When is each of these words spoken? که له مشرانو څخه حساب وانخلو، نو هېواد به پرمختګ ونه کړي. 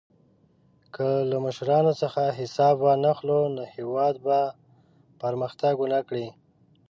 که 0.95 1.07
له 1.29 1.37
مشرانو 1.45 1.93
څخه 2.01 2.23
حساب 2.39 2.75
وانخلو، 2.81 3.39
نو 3.55 3.63
هېواد 3.75 4.15
به 4.25 4.39
پرمختګ 5.21 5.73
ونه 5.79 5.99
کړي. 6.09 6.27